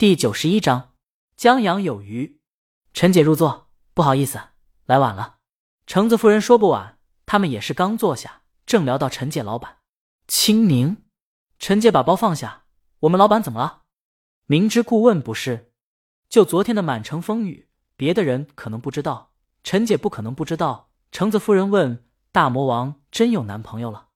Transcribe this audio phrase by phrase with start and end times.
[0.00, 0.94] 第九十一章，
[1.36, 2.40] 江阳有余。
[2.94, 4.40] 陈姐入座，不好意思，
[4.86, 5.40] 来晚了。
[5.86, 9.80] 橙子夫人说不晚，他们也是刚坐下，正聊到陈姐老板。
[10.26, 11.04] 清明，
[11.58, 12.64] 陈姐把包放下，
[13.00, 13.82] 我们老板怎么了？
[14.46, 15.70] 明知故问不是？
[16.30, 20.92] 就昨天的满城风雨，别的人可能不知道，陈姐不可能不知道。
[21.12, 24.06] 橙子夫人问：大魔王真有男朋友了？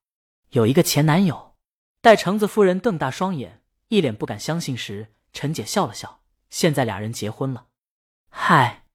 [0.53, 1.57] 有一个前男友。
[2.01, 5.11] 待橙子夫人瞪大双眼，一脸不敢相信时。
[5.35, 7.66] 陈姐笑了笑，现在俩人结婚了。
[8.30, 8.87] 嗨，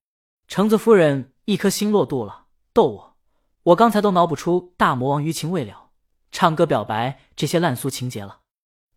[0.48, 3.18] 橙子夫人一颗心落肚了，逗我，
[3.64, 5.90] 我刚才都脑补出大魔王余情未了，
[6.32, 8.40] 唱歌表白这些烂俗情节了。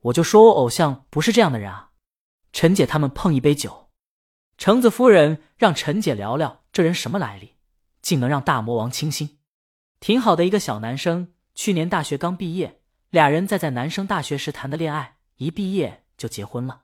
[0.02, 1.90] 我就说我偶像不是这样的人啊。
[2.52, 3.90] 陈姐他们碰一杯酒，
[4.56, 7.56] 橙子夫人让陈姐聊聊这人什么来历，
[8.00, 9.40] 竟能让大魔王倾心。
[9.98, 12.80] 挺好的一个小男生，去年大学刚毕业，
[13.10, 16.81] 俩人在在男生大学时谈的恋爱，一毕业就结婚了。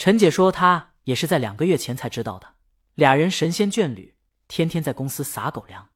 [0.00, 2.54] 陈姐说，她也是在两个月前才知道的。
[2.94, 4.14] 俩人神仙眷侣，
[4.48, 5.90] 天天在公司撒狗粮，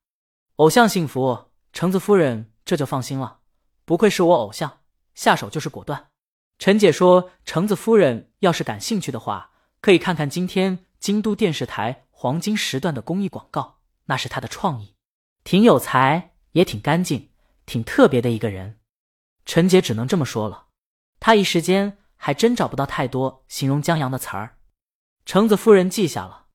[0.57, 1.53] 偶像幸福。
[1.73, 3.39] 橙子夫人这就放心了，
[3.87, 4.81] 不愧是我偶像，
[5.15, 6.11] 下手就是果断。
[6.59, 14.97] 陈姐说，橙子夫人要是感兴趣的话，可以看看今天京都电视台黄金时段的公益广告，那是她的创意，
[15.45, 17.31] 挺有才，也挺干净，
[17.65, 18.79] 挺特别的一个人。
[19.47, 20.67] 陈姐只能这么说了，
[21.19, 21.97] 她一时间。
[22.25, 24.57] 还真找不到太多形容江阳的词儿。
[25.27, 26.47] 橙子夫人记下了。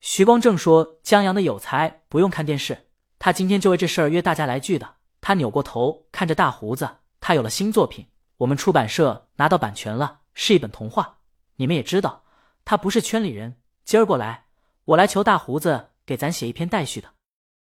[0.00, 2.86] 徐光正说：“江阳的有才不用看电视，
[3.18, 6.88] 他今天就为这事儿约大家来聚的。”他扭过头看着大胡子，
[7.20, 8.06] 他有了新作品，
[8.38, 11.18] 我们出版社拿到版权了，是一本童话。
[11.56, 12.24] 你们也知道，
[12.64, 13.60] 他不是圈里人。
[13.84, 14.46] 今儿过来，
[14.86, 17.10] 我来求大胡子给咱写一篇待续的。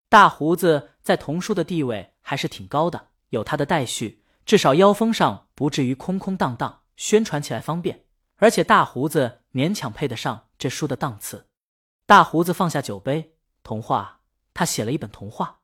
[0.09, 6.83] 大胡子在童书的地位还是挺高的，有他的待续，至少腰封上不至于空空荡荡。
[6.99, 8.05] 宣传起来方便，
[8.39, 11.47] 而且大胡子勉强配得上这书的档次。
[12.07, 15.61] 大胡子放下酒杯，童话，他写了一本童话，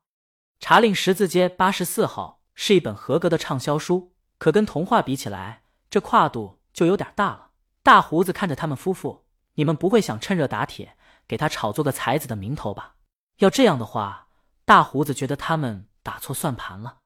[0.65, 7.51] 《茶令十字街八十四号》是一本合格的畅销书，可跟童话比起来，这跨度就有点大了。
[7.83, 9.25] 大胡子看着他们夫妇，
[9.55, 10.95] 你们不会想趁热打铁
[11.27, 12.95] 给他炒作个才子的名头吧？
[13.39, 14.29] 要这样的话，
[14.63, 16.99] 大胡子觉得他们打错算盘了。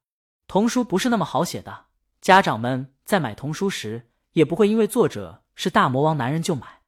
[0.47, 1.85] 童书不是那么好写的，
[2.22, 4.09] 家长们在买童书时。
[4.34, 6.81] 也不会因为作者是大魔王男人就买，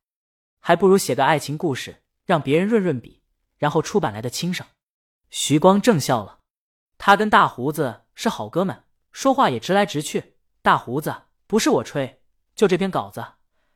[0.59, 3.21] 还不如写个爱情故事，让别人润润笔，
[3.57, 4.65] 然后出版来的轻省。
[5.29, 6.39] 徐光正笑了，
[6.97, 10.35] 他跟大胡子是好哥们，说话也直来直去。
[10.61, 12.21] 大胡子，不是我吹，
[12.53, 13.25] 就这篇稿子，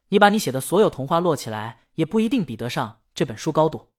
[0.10, 3.92] 你把你写的所有童话摞起来，也不一定比得上这本书高度。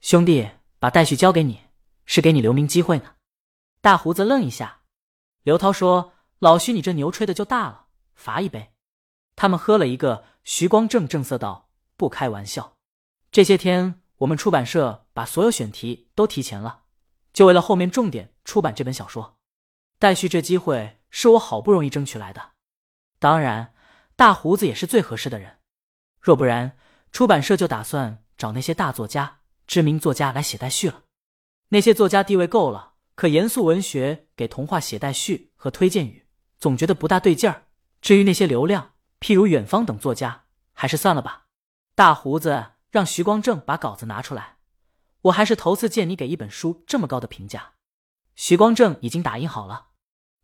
[0.00, 1.60] 兄弟，把待续交给你，
[2.04, 3.14] 是给你留名机会呢。
[3.80, 4.82] 大胡子愣一下，
[5.42, 8.72] 刘涛说：“老徐，你这牛吹的就大了，罚一杯。”
[9.36, 12.76] 他们喝了一个，徐光正正色道：“不开玩笑，
[13.30, 16.82] 这些天我们出版社把所有选题都提前了，
[17.32, 19.38] 就为了后面重点出版这本小说。
[19.98, 22.50] 待续这机会是我好不容易争取来的，
[23.18, 23.74] 当然
[24.16, 25.58] 大胡子也是最合适的人。
[26.20, 26.76] 若不然，
[27.10, 31.02] 出版社就打算找那些大作家、知名作家来写待续了。
[31.68, 36.26] 那些作家地位够了，可严肃文学给童话写待续和推荐语，
[36.58, 37.66] 总觉得不大对劲儿。
[38.00, 38.93] 至于那些流量，
[39.24, 41.46] 譬如远方等作家，还是算了吧。
[41.94, 44.58] 大胡子让徐光正把稿子拿出来，
[45.22, 47.72] 我还是头次见你给一本书这么高的评价。
[48.34, 49.86] 徐光正已经打印好了，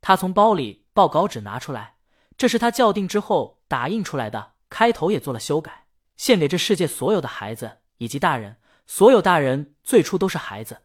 [0.00, 1.96] 他从包里报稿纸拿出来，
[2.38, 8.56] 这是他校订之后打印出来的，开头也做了修改，献给这世界所有的孩子以及大人。
[8.86, 10.84] 所有大人最初都是孩子。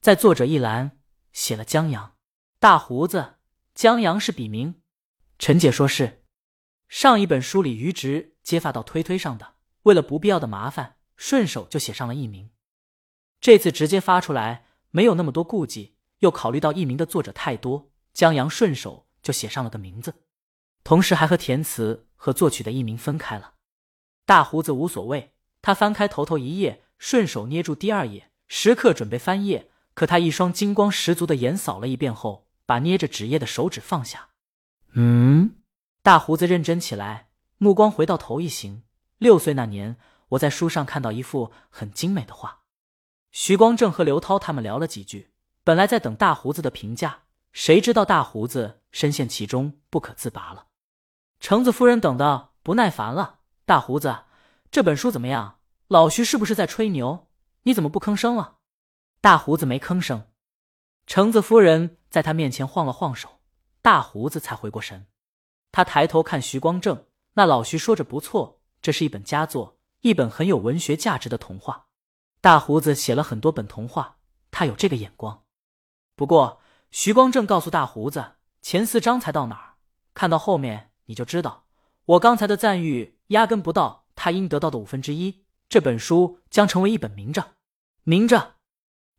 [0.00, 0.98] 在作者一栏
[1.34, 2.14] 写了江阳，
[2.58, 3.34] 大胡子，
[3.74, 4.80] 江阳是笔名。
[5.38, 6.22] 陈姐说是。
[6.88, 12.50] 上一本书里余直揭发到推推上的，为了不必要的麻烦，顺手就写上了艺名。
[13.40, 20.14] 这次直接发出来，没有那么多顾忌，又考虑到艺名的作者太多，江阳顺手就写上了个名字，
[20.84, 23.54] 同时还和填词和作曲的艺名分开了。
[24.24, 29.70] 大胡子无所谓，他翻开头头一页，顺手捏住第二页，时刻准备翻页。
[29.94, 34.28] 可他一双金光十足的眼扫了一遍后，把捏着纸页的手指放下。
[34.92, 35.56] 嗯。
[36.06, 38.84] 大胡子认真起来，目光回到头一行。
[39.18, 39.96] 六岁那年，
[40.28, 42.60] 我在书上看到一幅很精美的画。
[43.32, 45.32] 徐光正和刘涛他们聊了几句，
[45.64, 50.68] 本来在等大胡子的评价，谁知道大胡子深陷其中不可自拔了。
[51.40, 54.26] 橙子夫人等的不耐烦了：“大胡子，
[54.70, 55.58] 这本书怎么样？
[55.88, 57.26] 老徐是不是在吹牛？
[57.64, 58.58] 你怎么不吭声了？”
[59.20, 60.28] 大胡子没吭声。
[61.04, 63.40] 橙子夫人在他面前晃了晃手，
[63.82, 65.08] 大胡子才回过神。
[65.76, 71.88] 他抬头看徐光正，那老徐说着不错，这是一本佳作，一本很有文学价值的童话。
[72.40, 74.16] 大胡子写了很多本童话，
[74.50, 75.44] 他有这个眼光。
[76.14, 79.74] 不过，徐光正告诉大胡子，前四章才到哪儿，
[80.14, 81.66] 看到后面你就知道。
[82.06, 85.44] 我刚才的赞誉压根不到他应得到的五分之一。
[85.68, 87.42] 这本书将成为一本名著，
[88.04, 88.54] 名著。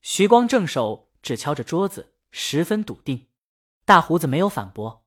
[0.01, 3.27] 徐光正手指敲着桌子，十分笃定。
[3.85, 5.05] 大胡子没有反驳，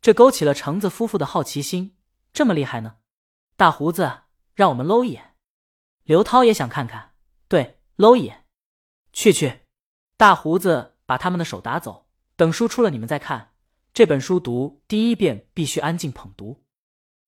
[0.00, 1.96] 这勾起了橙子夫妇的好奇心。
[2.32, 2.96] 这么厉害呢？
[3.56, 4.22] 大胡子，
[4.54, 5.34] 让我们搂一眼。
[6.04, 7.14] 刘涛也想看看，
[7.48, 8.44] 对，搂一眼。
[9.12, 9.62] 去去。
[10.16, 12.06] 大胡子把他们的手打走，
[12.36, 13.54] 等书出了你们再看。
[13.92, 16.64] 这本书读第一遍必须安静捧读。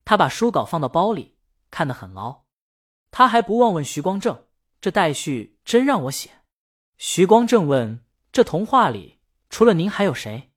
[0.05, 1.39] 他把书稿放到包里，
[1.71, 2.45] 看得很牢。
[3.11, 4.45] 他还不忘问徐光正
[4.81, 6.43] ：“这待续真让我写？”
[6.99, 10.53] 徐光正问：“这童话里除了您还有谁？”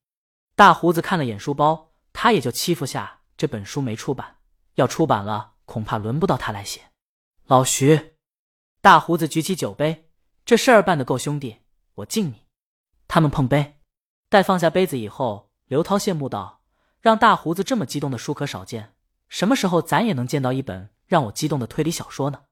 [0.56, 4.38] 大胡子看了眼书包，他也就欺负下这本书没出版。
[4.76, 6.92] 要出版了，恐怕轮不到他来写。
[7.46, 8.16] 老徐，
[8.82, 10.10] 大胡子举起酒杯
[10.46, 11.58] ：“这事儿办得够，兄弟，
[11.96, 12.46] 我敬你。”
[13.08, 13.80] 他们碰杯。
[14.30, 16.62] 待放下杯子以后，刘涛羡慕道
[17.02, 18.94] ：“让大胡子这么激动的书可少见。”
[19.28, 22.44] 什么时候咱也能见到一本让我激动的推理小说呢？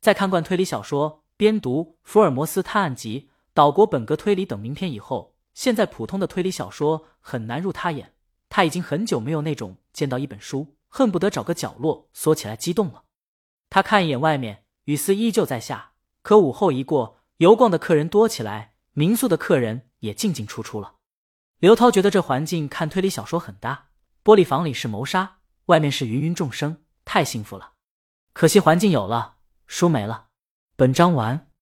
[0.00, 3.20] 在看惯推理小说、边读《福尔摩斯探案集》
[3.54, 8.14] 《岛国本格推理》等名篇以后，现在普通的推理小说很难入他眼。
[8.48, 13.04] 他已经很久没有那种见到一本书恨不得找个角落缩起来激动了。
[13.70, 15.92] 他看一眼外面，雨丝依旧在下，
[16.22, 20.94] 可午后一过，游逛的客人多起来，民宿的客人也进进出出了。
[21.58, 23.88] 刘涛觉得这环境看推理小说很搭，
[24.24, 25.38] 玻璃房里是谋杀。
[25.66, 27.72] 外面是芸芸众生，太幸福了。
[28.32, 29.36] 可惜环境有了，
[29.66, 30.28] 书没了。
[30.76, 31.47] 本章完。